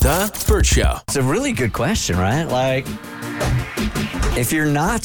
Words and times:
The 0.00 0.44
Bert 0.46 0.64
Show. 0.64 0.98
It's 1.08 1.16
a 1.16 1.22
really 1.22 1.52
good 1.52 1.72
question, 1.72 2.16
right? 2.16 2.44
Like, 2.44 2.86
if 4.38 4.52
you're 4.52 4.66
not 4.66 5.04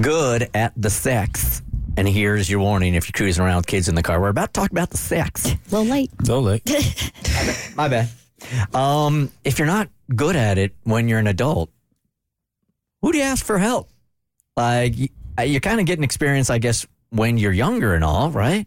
good 0.00 0.48
at 0.54 0.72
the 0.76 0.88
sex, 0.88 1.62
and 1.96 2.08
here's 2.08 2.48
your 2.48 2.60
warning 2.60 2.94
if 2.94 3.06
you're 3.06 3.12
cruising 3.12 3.44
around 3.44 3.56
with 3.56 3.66
kids 3.66 3.88
in 3.88 3.94
the 3.94 4.02
car, 4.02 4.20
we're 4.20 4.28
about 4.30 4.54
to 4.54 4.60
talk 4.60 4.70
about 4.70 4.90
the 4.90 4.96
sex. 4.96 5.46
A 5.46 5.58
little 5.70 5.84
late. 5.84 6.10
Don't 6.18 6.44
late. 6.44 6.62
My 7.76 7.88
bad. 7.88 8.08
Um, 8.74 9.30
if 9.44 9.58
you're 9.58 9.66
not 9.66 9.88
good 10.14 10.36
at 10.36 10.56
it 10.56 10.74
when 10.84 11.08
you're 11.08 11.18
an 11.18 11.26
adult, 11.26 11.70
who 13.02 13.12
do 13.12 13.18
you 13.18 13.24
ask 13.24 13.44
for 13.44 13.58
help? 13.58 13.90
Like, 14.56 14.94
uh, 15.38 15.42
you're 15.42 15.60
kind 15.60 15.80
of 15.80 15.86
getting 15.86 16.04
experience, 16.04 16.48
I 16.50 16.58
guess, 16.58 16.86
when 17.10 17.36
you're 17.36 17.52
younger 17.52 17.94
and 17.94 18.02
all, 18.04 18.30
right? 18.30 18.66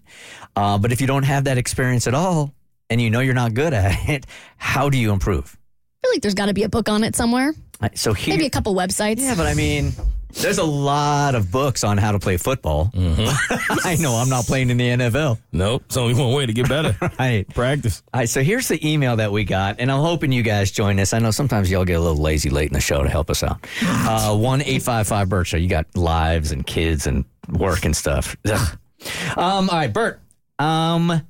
Uh, 0.55 0.77
but 0.77 0.91
if 0.91 1.01
you 1.01 1.07
don't 1.07 1.23
have 1.23 1.45
that 1.45 1.57
experience 1.57 2.05
at 2.05 2.13
all 2.13 2.53
and 2.91 3.01
you 3.01 3.09
know 3.09 3.21
you're 3.21 3.33
not 3.33 3.55
good 3.55 3.73
at 3.73 4.07
it, 4.09 4.27
how 4.57 4.89
do 4.89 4.97
you 4.99 5.11
improve? 5.11 5.57
I 6.03 6.07
feel 6.07 6.13
like 6.13 6.21
there's 6.21 6.35
got 6.35 6.47
to 6.47 6.53
be 6.53 6.63
a 6.63 6.69
book 6.69 6.89
on 6.89 7.03
it 7.03 7.15
somewhere. 7.15 7.53
So 7.95 8.13
here, 8.13 8.35
Maybe 8.35 8.45
a 8.45 8.49
couple 8.51 8.75
websites. 8.75 9.21
Yeah, 9.21 9.33
but 9.35 9.47
I 9.47 9.55
mean, 9.55 9.91
there's 10.33 10.59
a 10.59 10.63
lot 10.63 11.33
of 11.33 11.51
books 11.51 11.83
on 11.83 11.97
how 11.97 12.11
to 12.11 12.19
play 12.19 12.37
football. 12.37 12.91
I 12.95 13.97
know 13.99 14.13
I'm 14.15 14.29
not 14.29 14.45
playing 14.45 14.69
in 14.69 14.77
the 14.77 14.87
NFL. 14.89 15.39
Nope. 15.51 15.83
It's 15.87 15.97
only 15.97 16.13
one 16.13 16.31
way 16.33 16.45
to 16.45 16.53
get 16.53 16.69
better. 16.69 16.95
Right. 17.19 17.47
Practice. 17.53 18.03
All 18.13 18.19
right, 18.19 18.29
so 18.29 18.43
here's 18.43 18.67
the 18.67 18.87
email 18.87 19.15
that 19.15 19.31
we 19.31 19.43
got, 19.43 19.75
and 19.79 19.91
I'm 19.91 20.01
hoping 20.01 20.31
you 20.31 20.43
guys 20.43 20.71
join 20.71 20.99
us. 20.99 21.13
I 21.13 21.19
know 21.19 21.31
sometimes 21.31 21.69
y'all 21.71 21.85
get 21.85 21.93
a 21.93 21.99
little 21.99 22.21
lazy 22.21 22.49
late 22.49 22.67
in 22.67 22.73
the 22.73 22.81
show 22.81 23.01
to 23.03 23.09
help 23.09 23.29
us 23.29 23.41
out. 23.43 23.65
Uh, 23.83 24.35
one 24.37 24.61
eight 24.63 24.81
five 24.83 25.07
five 25.07 25.29
Bert 25.29 25.47
Show. 25.47 25.57
You 25.57 25.67
got 25.69 25.85
lives 25.95 26.51
and 26.51 26.65
kids 26.65 27.07
and 27.07 27.25
work 27.49 27.85
and 27.85 27.95
stuff. 27.95 28.35
Um, 28.45 29.69
all 29.69 29.77
right, 29.77 29.91
Bert. 29.91 30.19
Um, 30.59 31.21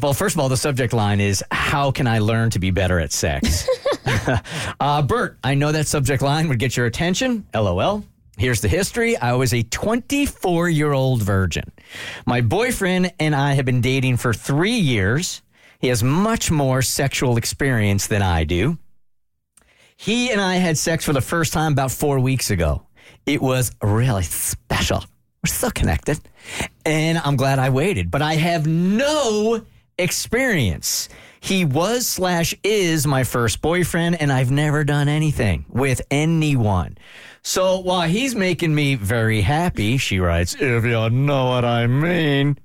well, 0.00 0.14
first 0.14 0.36
of 0.36 0.40
all, 0.40 0.48
the 0.48 0.56
subject 0.56 0.92
line 0.92 1.20
is 1.20 1.44
"How 1.50 1.90
can 1.90 2.06
I 2.06 2.18
learn 2.18 2.50
to 2.50 2.58
be 2.58 2.70
better 2.70 2.98
at 2.98 3.12
sex?" 3.12 3.68
uh, 4.80 5.02
Bert, 5.02 5.38
I 5.44 5.54
know 5.54 5.72
that 5.72 5.86
subject 5.86 6.22
line 6.22 6.48
would 6.48 6.58
get 6.58 6.76
your 6.76 6.86
attention. 6.86 7.46
LOL. 7.54 8.04
Here's 8.36 8.60
the 8.60 8.68
history. 8.68 9.16
I 9.16 9.32
was 9.32 9.52
a 9.52 9.62
24 9.64 10.68
year 10.68 10.92
old 10.92 11.22
virgin. 11.22 11.72
My 12.24 12.40
boyfriend 12.40 13.12
and 13.18 13.34
I 13.34 13.54
have 13.54 13.64
been 13.64 13.80
dating 13.80 14.18
for 14.18 14.32
three 14.32 14.78
years. 14.78 15.42
He 15.80 15.88
has 15.88 16.02
much 16.02 16.50
more 16.50 16.82
sexual 16.82 17.36
experience 17.36 18.06
than 18.06 18.22
I 18.22 18.44
do. 18.44 18.78
He 19.96 20.30
and 20.30 20.40
I 20.40 20.56
had 20.56 20.78
sex 20.78 21.04
for 21.04 21.12
the 21.12 21.20
first 21.20 21.52
time 21.52 21.72
about 21.72 21.90
four 21.90 22.20
weeks 22.20 22.50
ago. 22.50 22.82
It 23.26 23.42
was 23.42 23.72
really 23.82 24.22
special. 24.22 25.04
We're 25.42 25.48
so 25.48 25.70
connected. 25.70 26.20
And 26.84 27.18
I'm 27.18 27.36
glad 27.36 27.58
I 27.58 27.70
waited, 27.70 28.10
but 28.10 28.22
I 28.22 28.34
have 28.34 28.66
no 28.66 29.64
experience. 29.98 31.08
He 31.40 31.64
was 31.64 32.06
slash 32.06 32.54
is 32.64 33.06
my 33.06 33.24
first 33.24 33.60
boyfriend, 33.62 34.20
and 34.20 34.32
I've 34.32 34.50
never 34.50 34.84
done 34.84 35.08
anything 35.08 35.64
with 35.68 36.02
anyone. 36.10 36.98
So 37.42 37.78
while 37.78 38.08
he's 38.08 38.34
making 38.34 38.74
me 38.74 38.96
very 38.96 39.40
happy, 39.40 39.96
she 39.96 40.18
writes, 40.18 40.54
if 40.54 40.84
you 40.84 41.10
know 41.10 41.46
what 41.46 41.64
I 41.64 41.86
mean, 41.86 42.58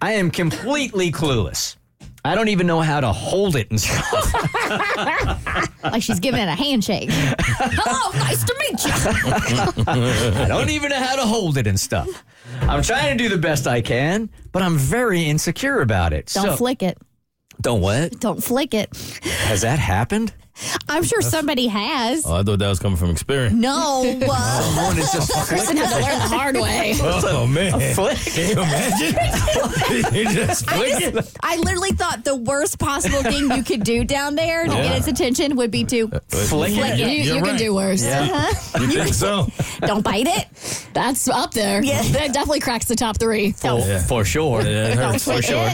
I 0.00 0.12
am 0.12 0.30
completely 0.30 1.10
clueless. 1.10 1.76
I 2.24 2.34
don't 2.34 2.48
even 2.48 2.66
know 2.66 2.80
how 2.80 3.00
to 3.00 3.12
hold 3.12 3.56
it 3.56 3.70
and 3.70 3.80
stuff. 3.80 4.34
Like 5.82 6.02
she's 6.02 6.20
giving 6.20 6.40
it 6.40 6.48
a 6.48 6.54
handshake. 6.54 7.08
Hello, 7.10 8.12
nice 8.18 8.44
to 8.44 8.54
meet 8.60 8.84
you. 8.84 9.84
I 9.86 10.46
don't 10.46 10.68
even 10.68 10.90
know 10.90 10.98
how 10.98 11.16
to 11.16 11.22
hold 11.22 11.56
it 11.56 11.66
and 11.66 11.80
stuff. 11.80 12.08
I'm 12.62 12.82
trying 12.82 13.16
to 13.16 13.22
do 13.22 13.30
the 13.30 13.40
best 13.40 13.66
I 13.66 13.80
can, 13.80 14.28
but 14.52 14.62
I'm 14.62 14.76
very 14.76 15.22
insecure 15.22 15.80
about 15.80 16.12
it. 16.12 16.30
Don't 16.34 16.44
so, 16.44 16.56
flick 16.56 16.82
it. 16.82 16.98
Don't 17.60 17.80
what? 17.80 18.20
Don't 18.20 18.42
flick 18.42 18.74
it. 18.74 18.94
Has 19.22 19.62
that 19.62 19.78
happened? 19.78 20.34
I'm 20.88 21.02
sure 21.02 21.20
somebody 21.22 21.66
has. 21.68 22.24
Oh, 22.26 22.34
I 22.36 22.42
thought 22.42 22.58
that 22.58 22.68
was 22.68 22.78
coming 22.78 22.96
from 22.96 23.10
experience. 23.10 23.54
No. 23.54 24.18
Uh, 24.30 24.60
Someone 24.62 24.98
is 24.98 25.12
just 25.12 25.32
Kristen 25.48 25.76
had 25.76 25.88
to 25.90 25.94
learn 25.96 26.18
the 26.18 26.36
hard 26.36 26.56
way. 26.56 26.94
Oh, 27.00 27.46
man. 27.46 27.94
flick. 27.94 28.16
Can 28.18 28.48
you 28.48 28.62
imagine? 28.62 30.14
You 30.14 30.24
just 30.32 30.70
I, 30.70 30.84
it. 30.86 31.14
just, 31.14 31.36
I 31.42 31.56
literally 31.56 31.90
thought 31.90 32.24
the 32.24 32.36
worst 32.36 32.78
possible 32.78 33.22
thing 33.22 33.50
you 33.50 33.62
could 33.62 33.82
do 33.84 34.04
down 34.04 34.34
there 34.34 34.64
to 34.66 34.70
Yeah. 34.72 34.82
get 34.82 34.98
its 34.98 35.08
attention 35.08 35.56
would 35.56 35.70
be 35.70 35.84
to 35.84 36.08
Flick 36.08 36.48
flick 36.48 36.72
it. 36.76 36.78
it. 36.78 36.98
You, 37.00 37.06
You're 37.24 37.34
can 37.36 37.42
right. 37.44 37.58
do 37.58 37.74
worse. 37.74 38.04
Uh-huh. 38.06 38.82
You 38.82 39.02
think 39.02 39.14
so? 39.14 39.48
Don't 39.80 40.02
bite 40.04 40.26
it. 40.28 40.46
That's 40.92 41.28
up 41.28 41.52
there. 41.52 41.82
Yeah. 41.82 42.02
That 42.02 42.32
definitely 42.32 42.60
cracks 42.60 42.86
the 42.86 42.96
top 42.96 43.18
three. 43.18 43.52
Don't. 43.60 43.80
Yeah. 43.80 44.02
For 44.02 44.24
sure. 44.24 44.62
Yeah, 44.62 44.88
it 44.88 44.98
hurts. 44.98 45.24
For 45.24 45.42
sure. 45.42 45.70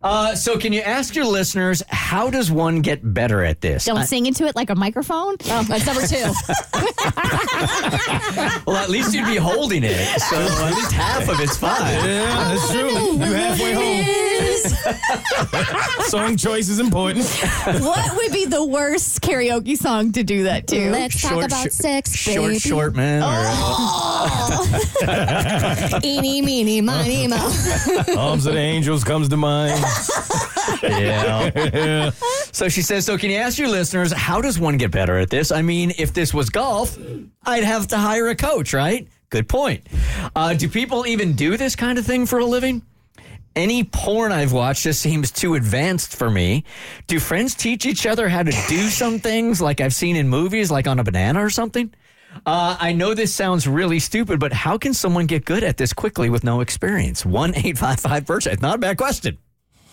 Uh, 0.00 0.32
so, 0.36 0.56
can 0.58 0.72
you 0.72 0.80
ask 0.80 1.16
your 1.16 1.24
listeners 1.24 1.82
how 1.88 2.30
does 2.30 2.52
one 2.52 2.82
get 2.82 3.00
better 3.14 3.42
at 3.44 3.60
this? 3.60 3.84
Don't 3.84 3.98
I- 3.98 4.04
sing 4.04 4.26
into 4.26 4.46
it 4.46 4.54
like 4.54 4.70
a 4.70 4.76
microphone. 4.76 5.34
Oh, 5.46 5.64
that's 5.64 5.86
number 5.86 6.06
two. 6.06 6.16
well, 8.66 8.76
at 8.76 8.90
least 8.90 9.14
you'd 9.14 9.26
be 9.26 9.36
holding 9.36 9.82
it, 9.84 10.20
so 10.20 10.36
at 10.36 10.74
least 10.74 10.92
half 10.92 11.28
of 11.28 11.40
it's 11.40 11.56
fine. 11.56 11.80
Yeah, 12.04 12.54
that's 12.54 12.70
true. 12.70 12.88
You 13.18 13.24
halfway 13.34 13.72
home. 13.72 14.27
Song 16.08 16.36
choice 16.36 16.68
is 16.68 16.78
important. 16.78 17.26
what 17.80 18.16
would 18.16 18.32
be 18.32 18.46
the 18.46 18.64
worst 18.64 19.20
karaoke 19.20 19.76
song 19.76 20.12
to 20.12 20.22
do 20.22 20.44
that 20.44 20.66
to? 20.68 20.90
Let's 20.90 21.20
talk 21.20 21.44
about 21.44 21.60
short- 21.62 21.72
sex, 21.72 22.14
Short, 22.14 22.36
baby. 22.48 22.58
short 22.58 22.94
man. 22.96 23.22
Eeny, 26.04 26.42
meeny, 26.42 26.80
miny, 26.80 27.26
mo. 27.28 27.36
Arms 28.16 28.46
of 28.46 28.54
the 28.54 28.60
Angels 28.60 29.04
comes 29.04 29.28
to 29.28 29.36
mind. 29.36 29.82
Yeah. 30.82 32.10
So 32.52 32.68
she 32.68 32.82
says, 32.82 33.04
so 33.06 33.16
can 33.18 33.30
you 33.30 33.36
ask 33.36 33.58
your 33.58 33.68
listeners, 33.68 34.12
how 34.12 34.40
does 34.40 34.58
one 34.58 34.76
get 34.76 34.90
better 34.90 35.18
at 35.18 35.30
this? 35.30 35.52
I 35.52 35.62
mean, 35.62 35.92
if 35.98 36.12
this 36.12 36.32
was 36.34 36.50
golf, 36.50 36.96
I'd 37.44 37.64
have 37.64 37.88
to 37.88 37.96
hire 37.98 38.28
a 38.28 38.36
coach, 38.36 38.72
right? 38.72 39.08
Good 39.30 39.48
point. 39.48 39.86
Uh, 40.34 40.54
do 40.54 40.68
people 40.68 41.06
even 41.06 41.34
do 41.34 41.56
this 41.56 41.76
kind 41.76 41.98
of 41.98 42.06
thing 42.06 42.26
for 42.26 42.38
a 42.38 42.44
living? 42.44 42.82
Any 43.58 43.82
porn 43.82 44.30
I've 44.30 44.52
watched 44.52 44.84
just 44.84 45.00
seems 45.00 45.32
too 45.32 45.56
advanced 45.56 46.14
for 46.14 46.30
me. 46.30 46.62
Do 47.08 47.18
friends 47.18 47.56
teach 47.56 47.86
each 47.86 48.06
other 48.06 48.28
how 48.28 48.44
to 48.44 48.52
do 48.68 48.88
some 48.88 49.18
things 49.18 49.60
like 49.60 49.80
I've 49.80 49.92
seen 49.92 50.14
in 50.14 50.28
movies, 50.28 50.70
like 50.70 50.86
on 50.86 51.00
a 51.00 51.02
banana 51.02 51.44
or 51.44 51.50
something? 51.50 51.92
Uh, 52.46 52.76
I 52.78 52.92
know 52.92 53.14
this 53.14 53.34
sounds 53.34 53.66
really 53.66 53.98
stupid, 53.98 54.38
but 54.38 54.52
how 54.52 54.78
can 54.78 54.94
someone 54.94 55.26
get 55.26 55.44
good 55.44 55.64
at 55.64 55.76
this 55.76 55.92
quickly 55.92 56.30
with 56.30 56.44
no 56.44 56.60
experience? 56.60 57.26
One 57.26 57.52
eight 57.56 57.76
five 57.76 57.98
five 57.98 58.24
Birch. 58.24 58.46
Not 58.60 58.76
a 58.76 58.78
bad 58.78 58.96
question. 58.96 59.38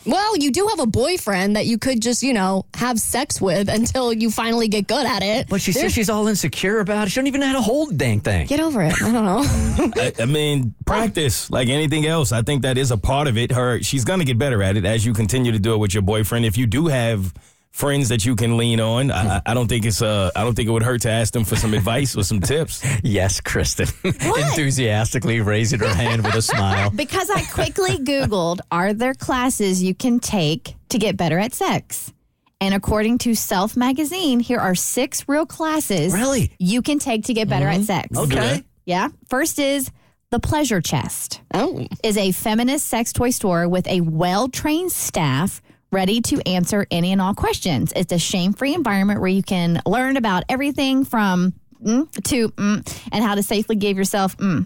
Well, 0.06 0.38
you 0.38 0.52
do 0.52 0.68
have 0.68 0.80
a 0.80 0.86
boyfriend 0.86 1.56
that 1.56 1.66
you 1.66 1.78
could 1.78 2.02
just, 2.02 2.22
you 2.22 2.34
know, 2.34 2.66
have 2.76 3.00
sex 3.00 3.42
with 3.42 3.70
until 3.70 4.14
you 4.14 4.30
finally 4.30 4.68
get 4.68 4.88
good 4.88 5.06
at 5.06 5.24
it. 5.24 5.50
But 5.50 5.62
she 5.62 5.72
says 5.72 5.94
she's 5.94 6.10
all 6.10 6.28
insecure 6.28 6.80
about 6.80 7.08
it. 7.08 7.12
She 7.12 7.20
don't 7.20 7.28
even 7.28 7.42
know 7.42 7.48
how 7.48 7.54
to 7.54 7.62
hold 7.62 7.90
the 7.90 7.96
dang 7.96 8.20
thing. 8.20 8.48
Get 8.48 8.60
over 8.60 8.82
it. 8.84 8.94
I 9.02 9.12
don't 9.12 9.26
know. 9.26 9.92
I, 10.02 10.14
I 10.20 10.26
mean, 10.26 10.76
practice 10.86 11.50
like 11.50 11.70
anything 11.70 12.06
else. 12.06 12.32
I 12.32 12.42
think 12.42 12.62
that 12.62 12.78
is 12.78 12.92
a 12.92 12.98
part 12.98 13.28
of 13.28 13.38
it. 13.38 13.52
Her, 13.52 13.82
she's 13.82 14.06
gonna 14.06 14.26
get 14.26 14.38
better 14.38 14.62
at 14.62 14.78
it 14.78 14.86
as 14.86 15.06
you 15.06 15.14
continue 15.14 15.52
to 15.52 15.60
do 15.60 15.74
it 15.74 15.78
with 15.78 15.94
your 15.94 16.04
boyfriend. 16.04 16.46
If 16.46 16.58
you 16.58 16.68
do 16.68 16.88
have 16.88 17.34
friends 17.76 18.08
that 18.08 18.26
you 18.26 18.38
can 18.38 18.56
lean 18.56 18.80
on, 18.80 19.12
I, 19.12 19.42
I 19.46 19.54
don't 19.54 19.68
think 19.68 19.86
it's 19.86 20.02
uh, 20.02 20.32
I 20.34 20.44
don't 20.46 20.56
think 20.56 20.70
it 20.70 20.72
would 20.72 20.82
hurt 20.82 21.02
to 21.02 21.10
ask 21.12 21.34
them 21.34 21.44
for 21.44 21.58
some 21.58 21.74
advice 21.74 22.16
or 22.16 22.24
some 22.24 22.40
tips. 22.40 22.84
Yes, 23.04 23.42
Kristen. 23.42 23.88
Enthusiastically 24.04 25.42
raising 25.42 25.80
her 25.80 25.94
hand 25.94 26.24
with 26.24 26.36
a 26.36 26.42
smile. 26.42 26.90
Because 26.96 27.30
I 27.30 27.44
quickly 27.44 27.98
Googled, 27.98 28.62
are 28.72 28.94
there 28.94 29.14
classes 29.14 29.84
you 29.84 29.94
can 29.94 30.20
take 30.20 30.76
to 30.90 30.98
get 30.98 31.18
better 31.18 31.38
at 31.38 31.54
sex? 31.54 32.14
And 32.62 32.74
according 32.74 33.18
to 33.20 33.36
Self 33.36 33.76
Magazine, 33.76 34.40
here 34.40 34.60
are 34.60 34.76
six 34.76 35.28
real 35.28 35.46
classes 35.46 36.14
Really? 36.14 36.52
you 36.58 36.82
can 36.82 37.00
take 37.00 37.26
to 37.26 37.34
get 37.34 37.50
better 37.50 37.68
at 37.68 37.82
sex. 37.82 38.18
Okay. 38.18 38.64
Yeah. 38.86 39.10
First 39.30 39.60
is 39.60 39.92
the 40.32 40.40
Pleasure 40.40 40.82
Chest. 40.82 41.42
Oh. 41.54 41.86
Is 42.04 42.18
a 42.18 42.32
feminist 42.32 42.88
sex 42.88 43.12
toy 43.12 43.32
store 43.32 43.68
with 43.68 43.88
a 43.88 44.02
well 44.02 44.48
trained 44.48 44.92
staff 44.94 45.62
ready 45.96 46.20
to 46.20 46.46
answer 46.46 46.86
any 46.92 47.14
and 47.14 47.22
all 47.22 47.34
questions. 47.34 47.94
It's 47.96 48.12
a 48.12 48.20
shame 48.20 48.52
free 48.52 48.74
environment 48.76 49.22
where 49.22 49.30
you 49.30 49.42
can 49.42 49.82
learn 49.86 50.18
about 50.18 50.44
everything 50.50 51.06
from 51.06 51.54
mm, 51.82 52.12
to 52.26 52.50
mm, 52.50 53.00
and 53.14 53.24
how 53.24 53.36
to 53.36 53.42
safely 53.42 53.78
give 53.78 53.98
yourself 53.98 54.36
mm. 54.36 54.66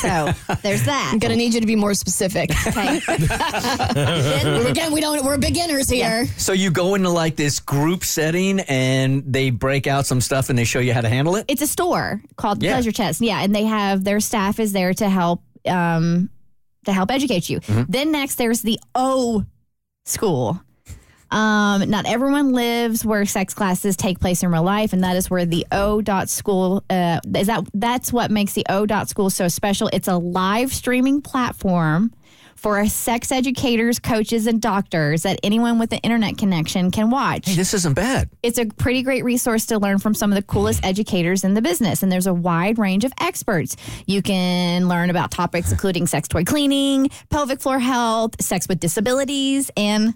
So 0.00 0.32
there's 0.62 0.84
that. 0.84 1.10
I'm 1.12 1.18
gonna 1.18 1.36
need 1.36 1.54
you 1.54 1.60
to 1.60 1.66
be 1.66 1.76
more 1.76 1.94
specific. 1.94 2.50
Okay. 2.66 2.96
Again, 4.68 4.92
we 4.92 5.00
don't. 5.00 5.24
We're 5.24 5.38
beginners 5.38 5.88
here. 5.88 6.26
So 6.38 6.52
you 6.52 6.70
go 6.70 6.94
into 6.94 7.10
like 7.10 7.36
this 7.36 7.60
group 7.60 8.02
setting 8.02 8.60
and 8.60 9.22
they 9.30 9.50
break 9.50 9.86
out 9.86 10.06
some 10.06 10.20
stuff 10.20 10.48
and 10.48 10.58
they 10.58 10.64
show 10.64 10.80
you 10.80 10.92
how 10.94 11.02
to 11.02 11.08
handle 11.08 11.36
it? 11.36 11.44
it's 11.48 11.62
a 11.62 11.66
store 11.66 12.22
called 12.36 12.62
Yeah. 12.62 12.72
Pleasure 12.72 12.92
Chest. 12.92 13.20
Yeah, 13.20 13.42
and 13.42 13.54
they 13.54 13.64
have 13.64 14.02
their 14.02 14.20
staff 14.20 14.58
is 14.58 14.72
there 14.72 14.94
to 14.94 15.08
help 15.08 15.42
um 15.68 16.30
to 16.86 16.92
help 16.92 17.10
educate 17.10 17.48
you. 17.48 17.60
Mm-hmm. 17.60 17.82
Then 17.88 18.10
next 18.10 18.36
there's 18.36 18.62
the 18.62 18.80
O 18.94 19.44
school. 20.04 20.60
Um, 21.34 21.90
not 21.90 22.06
everyone 22.06 22.52
lives 22.52 23.04
where 23.04 23.24
sex 23.26 23.54
classes 23.54 23.96
take 23.96 24.20
place 24.20 24.42
in 24.44 24.50
real 24.52 24.62
life, 24.62 24.92
and 24.92 25.02
that 25.02 25.16
is 25.16 25.28
where 25.28 25.44
the 25.44 25.66
O 25.72 26.00
dot 26.00 26.28
school 26.28 26.84
uh, 26.88 27.18
is 27.36 27.48
that 27.48 27.64
that's 27.74 28.12
what 28.12 28.30
makes 28.30 28.52
the 28.52 28.64
O 28.68 28.86
dot 28.86 29.08
school 29.08 29.30
so 29.30 29.48
special. 29.48 29.90
It's 29.92 30.06
a 30.06 30.16
live 30.16 30.72
streaming 30.72 31.20
platform 31.22 32.12
for 32.54 32.86
sex 32.86 33.32
educators, 33.32 33.98
coaches, 33.98 34.46
and 34.46 34.62
doctors 34.62 35.24
that 35.24 35.38
anyone 35.42 35.78
with 35.78 35.92
an 35.92 35.98
internet 35.98 36.38
connection 36.38 36.90
can 36.90 37.10
watch 37.10 37.46
Hey, 37.48 37.56
this 37.56 37.74
isn't 37.74 37.94
bad. 37.94 38.30
it's 38.42 38.58
a 38.58 38.64
pretty 38.66 39.02
great 39.02 39.22
resource 39.24 39.66
to 39.66 39.78
learn 39.78 39.98
from 39.98 40.14
some 40.14 40.30
of 40.30 40.36
the 40.36 40.42
coolest 40.42 40.82
educators 40.86 41.44
in 41.44 41.52
the 41.54 41.60
business. 41.60 42.02
And 42.02 42.10
there's 42.10 42.28
a 42.28 42.32
wide 42.32 42.78
range 42.78 43.04
of 43.04 43.12
experts. 43.20 43.76
You 44.06 44.22
can 44.22 44.88
learn 44.88 45.10
about 45.10 45.30
topics 45.30 45.72
including 45.72 46.06
sex 46.06 46.28
toy 46.28 46.44
cleaning, 46.44 47.10
pelvic 47.28 47.60
floor 47.60 47.80
health, 47.80 48.40
sex 48.40 48.66
with 48.68 48.78
disabilities, 48.80 49.70
and 49.76 50.14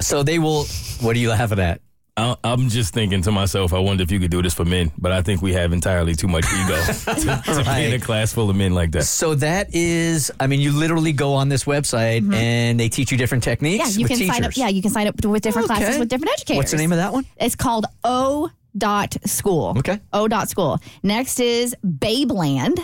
So 0.00 0.22
they 0.22 0.38
will. 0.38 0.64
What 1.00 1.16
are 1.16 1.18
you 1.18 1.30
laughing 1.30 1.58
at? 1.58 1.80
I- 2.18 2.36
I'm 2.42 2.68
just 2.68 2.92
thinking 2.92 3.22
to 3.22 3.30
myself, 3.30 3.72
I 3.72 3.78
wonder 3.78 4.02
if 4.02 4.10
you 4.10 4.18
could 4.18 4.32
do 4.32 4.42
this 4.42 4.52
for 4.52 4.64
men, 4.64 4.90
but 4.98 5.12
I 5.12 5.22
think 5.22 5.40
we 5.40 5.52
have 5.52 5.72
entirely 5.72 6.16
too 6.16 6.26
much 6.26 6.44
ego 6.52 6.82
to, 6.84 7.42
to 7.54 7.64
be 7.64 7.84
in 7.84 7.92
a 7.94 8.00
class 8.00 8.32
full 8.32 8.50
of 8.50 8.56
men 8.56 8.74
like 8.74 8.90
that. 8.92 9.04
So 9.04 9.36
that 9.36 9.72
is, 9.72 10.32
I 10.40 10.48
mean, 10.48 10.60
you 10.60 10.72
literally 10.72 11.12
go 11.12 11.34
on 11.34 11.48
this 11.48 11.62
website 11.64 12.22
mm-hmm. 12.22 12.34
and 12.34 12.80
they 12.80 12.88
teach 12.88 13.12
you 13.12 13.18
different 13.18 13.44
techniques. 13.44 13.96
yeah, 13.96 14.00
you 14.00 14.08
with 14.08 14.18
can 14.18 14.26
sign 14.26 14.44
up. 14.44 14.56
Yeah, 14.56 14.66
you 14.66 14.82
can 14.82 14.90
sign 14.90 15.06
up 15.06 15.24
with 15.24 15.42
different 15.42 15.70
Okay. 15.70 15.78
classes 15.78 15.98
with 16.00 16.08
different 16.08 16.32
educators. 16.32 16.56
What's 16.58 16.70
the 16.72 16.78
name 16.78 16.90
of 16.90 16.98
that 16.98 17.12
one? 17.12 17.24
It's 17.36 17.54
called 17.54 17.86
O 18.02 18.50
dot 18.76 19.16
school. 19.24 19.74
Okay. 19.78 20.00
O 20.12 20.26
dot 20.26 20.48
school. 20.48 20.80
Next 21.04 21.38
is 21.38 21.76
Babeland. 21.86 22.80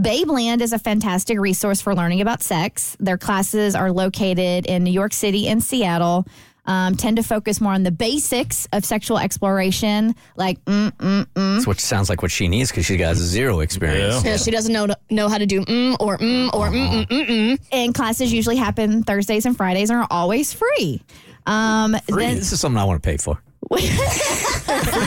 Babeland 0.00 0.60
is 0.60 0.72
a 0.72 0.78
fantastic 0.78 1.38
resource 1.38 1.80
for 1.80 1.94
learning 1.94 2.20
about 2.20 2.42
sex. 2.42 2.96
Their 2.98 3.16
classes 3.18 3.74
are 3.76 3.92
located 3.92 4.66
in 4.66 4.82
New 4.82 4.90
York 4.90 5.12
City 5.12 5.46
and 5.48 5.62
Seattle. 5.62 6.26
Um, 6.66 6.94
tend 6.94 7.18
to 7.18 7.22
focus 7.22 7.60
more 7.60 7.74
on 7.74 7.82
the 7.82 7.90
basics 7.90 8.66
of 8.72 8.86
sexual 8.86 9.18
exploration, 9.18 10.14
like 10.34 10.64
mm, 10.64 10.90
mm, 10.92 11.26
mm. 11.26 11.54
That's 11.56 11.66
what 11.66 11.78
sounds 11.78 12.08
like 12.08 12.22
what 12.22 12.30
she 12.30 12.48
needs 12.48 12.70
because 12.70 12.86
she 12.86 12.96
got 12.96 13.16
zero 13.16 13.60
experience. 13.60 14.24
Yeah. 14.24 14.30
Yeah, 14.30 14.36
she 14.38 14.50
doesn't 14.50 14.72
know 14.72 14.86
know 15.10 15.28
how 15.28 15.36
to 15.36 15.44
do 15.44 15.60
mm 15.60 15.96
or 16.00 16.16
mm 16.16 16.48
or 16.54 16.68
mm 16.70 17.04
mm 17.04 17.06
mm 17.06 17.26
mm. 17.26 17.58
and 17.70 17.94
classes 17.94 18.32
usually 18.32 18.56
happen 18.56 19.02
Thursdays 19.02 19.44
and 19.44 19.54
Fridays 19.54 19.90
and 19.90 19.98
are 20.00 20.06
always 20.10 20.54
free. 20.54 21.02
Um, 21.46 21.96
Free. 22.08 22.24
then- 22.24 22.36
This 22.36 22.52
is 22.52 22.60
something 22.60 22.80
I 22.80 22.84
want 22.84 23.02
to 23.02 23.06
pay 23.06 23.18
for. 23.18 23.42
We 23.70 23.80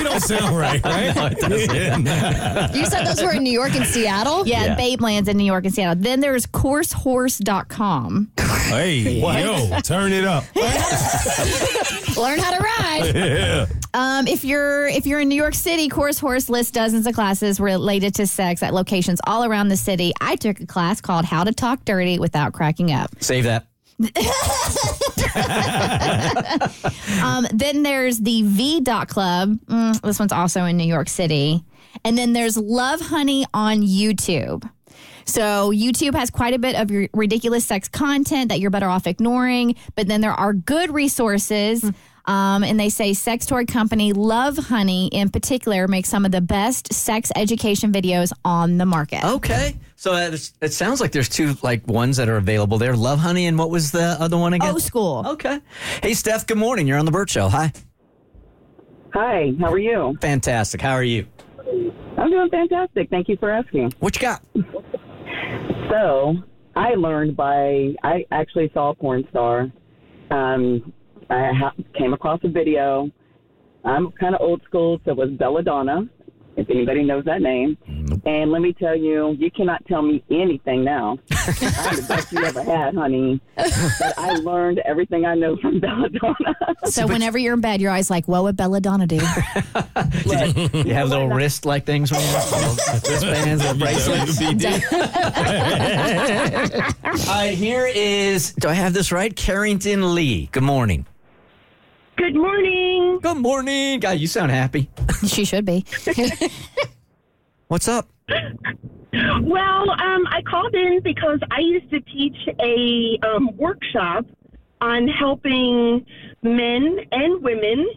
don't 0.04 0.20
sound 0.22 0.58
right, 0.58 0.84
right? 0.86 1.16
You 2.76 2.86
said 2.86 3.06
those 3.06 3.22
were 3.22 3.34
in 3.34 3.44
New 3.44 3.52
York 3.52 3.76
and 3.76 3.86
Seattle. 3.86 4.46
yeah, 4.48 4.66
Yeah. 4.66 4.76
Babeland's 4.78 5.28
in 5.28 5.38
New 5.38 5.46
York 5.46 5.66
and 5.66 5.74
Seattle. 5.74 6.02
Then 6.02 6.20
there's 6.20 6.46
coursehorse.com. 6.48 8.32
hey, 8.38 8.98
yo, 9.20 9.80
turn 9.82 10.12
it 10.14 10.26
up. 10.26 10.44
Learn 12.18 12.40
how 12.40 12.52
to 12.58 12.64
ride. 12.64 13.68
Um, 13.94 14.28
if 14.28 14.44
you're 14.44 14.88
if 14.88 15.08
you're 15.08 15.22
in 15.22 15.28
New 15.30 15.36
York 15.36 15.56
City, 15.56 15.88
Course 15.90 16.20
Horse 16.20 16.50
lists 16.50 16.72
dozens 16.72 17.08
of 17.08 17.16
classes 17.16 17.60
related 17.60 18.14
to 18.16 18.28
sex 18.28 18.62
at 18.62 18.72
locations 18.72 19.20
all 19.26 19.44
around 19.44 19.70
the 19.70 19.78
city. 19.78 20.14
I 20.22 20.36
took 20.36 20.60
a 20.60 20.68
class 20.68 21.02
called 21.02 21.26
How 21.26 21.44
to 21.44 21.52
Talk 21.52 21.84
Dirty 21.84 22.20
Without 22.20 22.54
Cracking 22.54 22.92
Up. 22.92 23.10
Save 23.22 23.46
that. 23.46 23.66
Um, 27.24 27.48
then 27.54 27.84
there's 27.84 28.20
the 28.20 28.44
V 28.44 28.82
Dot 28.82 29.08
Club. 29.08 29.58
Mm, 29.66 30.02
this 30.02 30.20
one's 30.20 30.32
also 30.32 30.66
in 30.66 30.78
New 30.78 30.86
York 30.86 31.10
City. 31.10 31.64
And 32.04 32.18
then 32.18 32.34
there's 32.34 32.58
Lovehoney 32.58 33.46
on 33.54 33.82
YouTube. 33.82 34.70
So 35.26 35.72
YouTube 35.72 36.16
has 36.16 36.30
quite 36.30 36.54
a 36.54 36.60
bit 36.60 36.76
of 36.76 36.90
ridiculous 37.14 37.66
sex 37.66 37.88
content 37.88 38.50
that 38.50 38.60
you're 38.60 38.72
better 38.72 38.88
off 38.88 39.08
ignoring. 39.08 39.76
But 39.96 40.08
then 40.08 40.22
there 40.22 40.32
are 40.32 40.54
good 40.54 40.94
resources. 40.94 41.84
Um, 42.28 42.64
and 42.64 42.78
they 42.78 42.90
say 42.90 43.14
sex 43.14 43.46
toy 43.46 43.66
company 43.66 44.12
Lovehoney 44.14 45.10
in 45.12 45.30
particular 45.30 45.88
makes 45.88 46.10
some 46.10 46.26
of 46.26 46.32
the 46.32 46.42
best 46.42 46.94
sex 46.94 47.32
education 47.36 47.92
videos 47.92 48.34
on 48.44 48.78
the 48.78 48.86
market. 48.86 49.24
Okay. 49.24 49.78
So 49.96 50.14
uh, 50.14 50.38
it 50.62 50.74
sounds 50.74 51.02
like 51.02 51.12
there's 51.14 51.30
two 51.30 51.56
like 51.64 51.88
ones 51.88 52.18
that 52.18 52.28
are 52.30 52.36
available 52.38 52.78
there. 52.78 52.94
Lovehoney 52.94 53.44
and 53.44 53.58
what 53.58 53.70
was 53.70 53.92
the 53.92 54.18
other 54.20 54.38
one 54.38 54.54
again? 54.54 54.76
O 54.76 54.78
School. 54.78 55.24
Okay. 55.26 55.60
Hey, 56.04 56.14
Steph, 56.14 56.46
good 56.46 56.58
morning. 56.58 56.86
You're 56.86 57.00
on 57.00 57.06
the 57.06 57.12
Bert 57.12 57.30
Show. 57.30 57.48
Hi. 57.48 57.72
Hi, 59.14 59.54
how 59.60 59.72
are 59.72 59.80
you? 59.80 60.16
Fantastic. 60.22 60.82
How 60.82 60.92
are 60.92 61.04
you? 61.04 61.26
I'm 62.18 62.30
doing 62.30 62.50
fantastic. 62.50 63.10
Thank 63.10 63.30
you 63.30 63.38
for 63.38 63.50
asking. 63.50 63.94
What 64.00 64.16
you 64.16 64.22
got? 64.22 64.44
So, 65.90 66.36
I 66.76 66.90
learned 66.96 67.36
by, 67.36 67.96
I 68.04 68.26
actually 68.32 68.70
saw 68.74 68.90
a 68.90 68.96
porn 68.96 69.26
star. 69.30 69.72
Um, 70.30 70.94
I 71.30 71.52
ha- 71.54 71.74
came 71.98 72.14
across 72.14 72.40
a 72.44 72.50
video. 72.50 73.10
I'm 73.84 74.12
kind 74.14 74.36
of 74.36 74.42
old 74.42 74.62
school, 74.64 75.00
so 75.06 75.12
it 75.12 75.18
was 75.18 75.30
Belladonna, 75.32 76.08
if 76.58 76.70
anybody 76.70 77.04
knows 77.04 77.24
that 77.26 77.42
name. 77.42 77.78
And 78.26 78.52
let 78.52 78.62
me 78.62 78.74
tell 78.74 78.96
you, 78.96 79.36
you 79.40 79.50
cannot 79.52 79.86
tell 79.88 80.02
me 80.02 80.24
anything 80.30 80.84
now. 80.84 81.18
I'm 81.32 81.96
the 81.96 82.06
best 82.08 82.32
you 82.34 82.40
ever 82.44 82.62
had, 82.64 82.96
honey. 82.96 83.40
But 83.56 84.18
I 84.18 84.34
learned 84.44 84.80
everything 84.80 85.26
I 85.26 85.36
know 85.36 85.56
from 85.58 85.80
Belladonna. 85.82 86.56
So 86.86 87.08
whenever 87.08 87.38
you're 87.38 87.54
in 87.54 87.62
bed, 87.62 87.80
you're 87.80 87.92
always 87.92 88.10
like, 88.10 88.28
"What 88.28 88.44
would 88.44 88.58
Belladonna 88.58 89.08
do?" 89.08 89.20
You 90.28 90.94
have 90.94 91.10
little 91.10 91.30
wrist 91.30 91.66
like 91.66 91.86
things 91.86 92.12
when 92.12 92.22
you're 92.22 92.34
wristbands 93.10 93.66
or 93.66 93.74
bracelets. 93.76 94.42
All 97.28 97.36
right, 97.36 97.54
here 97.58 97.88
is, 97.94 98.54
do 98.54 98.68
I 98.68 98.74
have 98.74 98.94
this 98.94 99.12
right? 99.12 99.34
Carrington 99.36 100.14
Lee. 100.16 100.50
Good 100.52 100.64
morning. 100.64 101.06
Good 102.18 102.34
morning. 102.34 103.20
Good 103.22 103.38
morning. 103.38 104.00
God, 104.00 104.18
you 104.18 104.26
sound 104.26 104.50
happy. 104.50 104.90
she 105.28 105.46
should 105.46 105.66
be. 105.66 105.86
What's 107.68 107.88
up? 107.88 108.10
Well, 108.28 109.92
um, 109.92 110.26
I 110.28 110.42
called 110.50 110.74
in 110.74 111.00
because 111.04 111.40
I 111.52 111.60
used 111.60 111.92
to 111.92 112.02
teach 112.02 112.36
a 112.60 113.20
um, 113.24 113.56
workshop 113.56 114.26
on 114.82 115.08
helping 115.08 116.08
men 116.42 116.98
and 117.12 117.44
women 117.44 117.88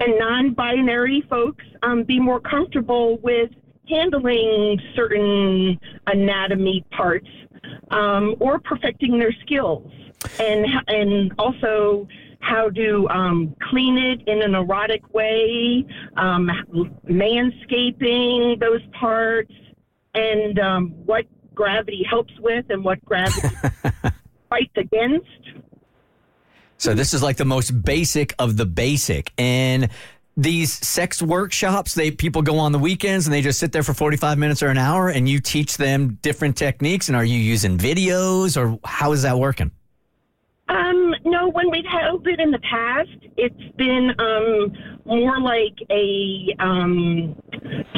and 0.00 0.18
non-binary 0.18 1.24
folks 1.28 1.64
um, 1.82 2.02
be 2.02 2.18
more 2.18 2.40
comfortable 2.40 3.18
with 3.18 3.50
handling 3.90 4.80
certain 4.96 5.78
anatomy 6.06 6.82
parts 6.92 7.28
um, 7.90 8.36
or 8.40 8.58
perfecting 8.58 9.18
their 9.18 9.32
skills, 9.42 9.92
and 10.40 10.64
and 10.88 11.32
also 11.38 12.08
how 12.44 12.68
to 12.70 13.08
um, 13.08 13.56
clean 13.70 13.96
it 13.96 14.28
in 14.28 14.42
an 14.42 14.54
erotic 14.54 15.14
way, 15.14 15.84
um, 16.16 16.50
manscaping 17.08 18.60
those 18.60 18.82
parts, 18.98 19.52
and 20.14 20.58
um, 20.58 20.90
what 21.06 21.24
gravity 21.54 22.04
helps 22.08 22.32
with 22.40 22.66
and 22.68 22.84
what 22.84 23.02
gravity 23.04 23.48
fights 24.48 24.72
against. 24.76 25.26
So 26.76 26.92
this 26.92 27.14
is 27.14 27.22
like 27.22 27.36
the 27.36 27.44
most 27.44 27.82
basic 27.82 28.34
of 28.38 28.56
the 28.56 28.66
basic. 28.66 29.32
And 29.38 29.88
these 30.36 30.72
sex 30.72 31.22
workshops, 31.22 31.94
they 31.94 32.10
people 32.10 32.42
go 32.42 32.58
on 32.58 32.72
the 32.72 32.78
weekends 32.78 33.26
and 33.26 33.32
they 33.32 33.40
just 33.40 33.58
sit 33.58 33.72
there 33.72 33.82
for 33.82 33.94
45 33.94 34.36
minutes 34.36 34.62
or 34.62 34.68
an 34.68 34.78
hour 34.78 35.08
and 35.08 35.28
you 35.28 35.40
teach 35.40 35.76
them 35.76 36.18
different 36.20 36.56
techniques 36.56 37.08
and 37.08 37.16
are 37.16 37.24
you 37.24 37.38
using 37.38 37.78
videos 37.78 38.60
or 38.60 38.78
how 38.84 39.12
is 39.12 39.22
that 39.22 39.38
working? 39.38 39.70
Um, 40.68 41.14
no, 41.24 41.50
when 41.50 41.70
we've 41.70 41.84
held 41.84 42.26
it 42.26 42.40
in 42.40 42.50
the 42.50 42.58
past, 42.60 43.10
it's 43.36 43.76
been 43.76 44.12
um, 44.18 44.72
more 45.04 45.38
like 45.38 45.74
a 45.90 46.54
um, 46.58 47.36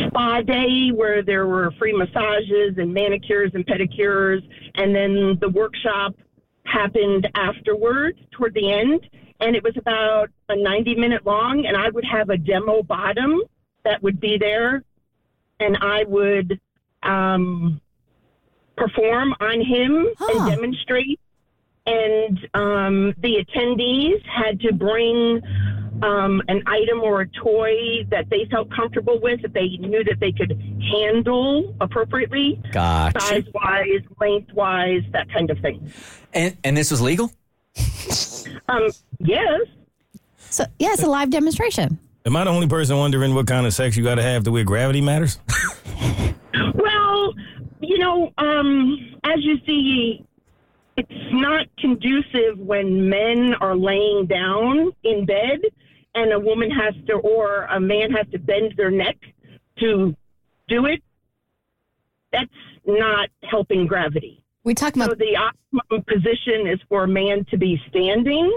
spa 0.09 0.43
day 0.43 0.89
where 0.89 1.23
there 1.23 1.47
were 1.47 1.71
free 1.79 1.93
massages 1.93 2.75
and 2.79 2.93
manicures 2.93 3.53
and 3.55 3.65
pedicures, 3.67 4.43
and 4.75 4.95
then 4.95 5.39
the 5.41 5.49
workshop 5.49 6.15
happened 6.65 7.29
afterward 7.37 8.19
toward 8.33 8.53
the 8.55 8.73
end, 8.73 9.09
and 9.41 9.55
it 9.55 9.63
was 9.63 9.75
about 9.77 10.29
a 10.49 10.57
90 10.57 10.97
minute 10.97 11.25
long, 11.25 11.67
and 11.67 11.77
I 11.77 11.89
would 11.91 12.05
have 12.05 12.31
a 12.31 12.37
demo 12.37 12.83
bottom 12.83 13.43
that 13.85 14.03
would 14.03 14.19
be 14.19 14.39
there, 14.39 14.83
and 15.61 15.79
I 15.81 16.03
would 16.09 16.61
um, 17.05 17.81
perform 18.77 19.35
on 19.39 19.61
him 19.61 20.09
Huh. 20.19 20.27
and 20.31 20.51
demonstrate 20.51 21.21
and 21.87 22.39
um, 22.55 23.15
the 23.23 23.45
attendees 23.45 24.25
had 24.27 24.61
to 24.61 24.73
bring 24.73 25.41
um, 26.03 26.43
an 26.49 26.63
item 26.67 27.01
or 27.01 27.23
a 27.23 27.29
toy 27.29 28.05
that 28.11 28.29
they 28.29 28.47
felt 28.51 28.71
comfortable 28.71 29.19
with, 29.21 29.43
that 29.43 29.55
they 29.55 29.69
knew 29.79 30.05
that 30.05 30.21
they 30.21 30.33
could 30.33 30.61
handle 30.93 31.75
appropriately, 31.81 32.61
Gotcha. 32.73 33.21
size 33.21 33.45
wise, 33.55 34.03
length 34.21 34.53
wise, 34.53 35.03
that 35.13 35.31
kind 35.33 35.51
of 35.51 35.59
thing. 35.61 35.91
And 36.35 36.57
and 36.65 36.77
this 36.77 36.91
was 36.91 37.01
legal? 37.01 37.33
Um, 38.69 38.89
yes. 39.21 39.61
So 40.51 40.65
yeah, 40.79 40.93
it's 40.93 41.03
a 41.03 41.09
live 41.09 41.31
demonstration. 41.31 41.99
Am 42.25 42.37
I 42.37 42.45
the 42.45 42.51
only 42.51 42.67
person 42.67 42.97
wondering 42.97 43.35
what 43.35 43.47
kind 43.47 43.67
of 43.67 43.73
sex 43.73 43.97
you 43.97 44.03
got 44.03 44.17
to 44.17 44.23
have 44.23 44.45
to 44.45 44.51
where 44.51 44.65
gravity 44.65 45.01
matters? 45.01 45.39
Well, 46.75 47.35
you 47.81 47.99
know, 47.99 48.33
um, 48.39 49.19
as 49.25 49.39
you 49.43 49.59
see, 49.67 50.25
it's 50.97 51.33
not 51.33 51.67
conducive 51.79 52.59
when 52.59 53.09
men 53.09 53.55
are 53.61 53.77
laying 53.77 54.27
down 54.27 54.93
in 55.03 55.27
bed 55.27 55.61
and 56.15 56.33
a 56.33 56.41
woman 56.41 56.71
has 56.71 56.95
to, 57.07 57.15
or 57.15 57.65
a 57.65 57.79
man 57.79 58.11
has 58.11 58.27
to 58.33 58.39
bend 58.39 58.75
their 58.77 58.91
neck 58.91 59.17
to 59.79 60.17
do 60.69 60.87
it. 60.87 61.03
That's 62.33 62.51
not 62.87 63.29
helping 63.43 63.87
gravity. 63.87 64.43
We 64.65 64.75
talk 64.75 64.97
about 64.97 65.11
So 65.11 65.15
the 65.15 65.37
optimum 65.37 66.05
position 66.09 66.67
is 66.67 66.81
for 66.89 67.05
a 67.05 67.09
man 67.09 67.45
to 67.51 67.59
be 67.59 67.81
standing 67.89 68.57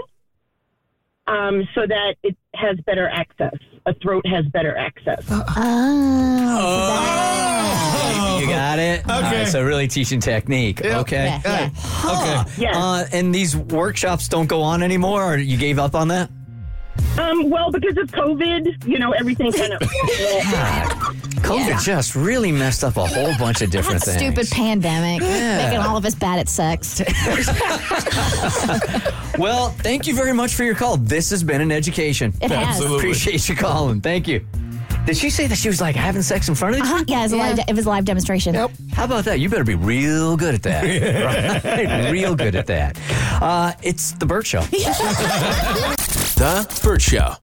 um, 1.26 1.68
so 1.74 1.86
that 1.86 2.16
it 2.22 2.36
has 2.54 2.78
better 2.86 3.08
access. 3.08 3.54
A 3.86 3.94
throat 3.94 4.26
has 4.26 4.44
better 4.46 4.76
access. 4.76 5.24
Oh, 5.30 5.44
you 8.40 8.46
got 8.48 8.78
it. 8.78 9.08
All 9.08 9.22
right, 9.22 9.46
so 9.46 9.62
really 9.62 9.88
teaching 9.88 10.20
technique. 10.20 10.84
Okay. 10.84 11.40
Yeah, 11.44 11.70
yeah. 11.70 12.44
Okay. 12.44 12.62
Yes. 12.62 12.76
Uh, 12.76 13.06
and 13.12 13.34
these 13.34 13.56
workshops 13.56 14.28
don't 14.28 14.46
go 14.48 14.62
on 14.62 14.82
anymore, 14.82 15.34
or 15.34 15.36
you 15.36 15.56
gave 15.56 15.78
up 15.78 15.94
on 15.94 16.08
that? 16.08 16.30
Um, 17.18 17.50
well, 17.50 17.70
because 17.70 17.96
of 17.96 18.06
COVID, 18.12 18.86
you 18.86 18.98
know, 18.98 19.12
everything 19.12 19.52
kind 19.52 19.72
of. 19.72 19.80
COVID 21.40 21.82
just 21.82 22.14
really 22.14 22.52
messed 22.52 22.84
up 22.84 22.96
a 22.96 23.06
whole 23.06 23.36
bunch 23.38 23.62
of 23.62 23.70
different 23.70 24.04
That 24.04 24.12
things. 24.18 24.34
stupid 24.34 24.50
pandemic 24.50 25.20
making 25.22 25.78
all 25.80 25.96
of 25.96 26.04
us 26.04 26.14
bad 26.14 26.38
at 26.38 26.48
sex. 26.48 27.00
Well, 29.38 29.70
thank 29.70 30.06
you 30.06 30.14
very 30.14 30.34
much 30.34 30.52
for 30.54 30.64
your 30.64 30.74
call. 30.74 30.98
This 30.98 31.30
has 31.30 31.42
been 31.42 31.62
an 31.62 31.72
education. 31.72 32.34
It 32.42 32.50
has. 32.50 32.68
Absolutely. 32.76 32.98
Appreciate 32.98 33.48
you 33.48 33.56
calling. 33.56 34.02
Thank 34.02 34.28
you. 34.28 34.44
Did 35.06 35.16
she 35.16 35.30
say 35.30 35.46
that 35.46 35.56
she 35.56 35.68
was 35.68 35.80
like 35.80 35.96
having 35.96 36.22
sex 36.22 36.48
in 36.48 36.54
front 36.54 36.74
of 36.74 36.78
you? 36.78 36.84
Uh-huh. 36.84 37.04
Yeah, 37.08 37.20
it 37.20 37.22
was, 37.24 37.32
a 37.32 37.36
live, 37.36 37.58
it 37.68 37.74
was 37.74 37.86
a 37.86 37.88
live 37.88 38.04
demonstration. 38.04 38.54
Yep. 38.54 38.70
How 38.92 39.04
about 39.04 39.24
that? 39.24 39.40
You 39.40 39.48
better 39.48 39.64
be 39.64 39.74
real 39.74 40.36
good 40.36 40.54
at 40.54 40.62
that. 40.62 41.62
right? 41.64 42.10
Real 42.10 42.36
good 42.36 42.54
at 42.54 42.66
that. 42.66 42.98
Uh, 43.42 43.72
it's 43.82 44.12
the 44.12 44.26
Bert 44.26 44.46
Show. 44.46 44.62
The 46.40 46.80
Bert 46.82 47.02
Show. 47.02 47.34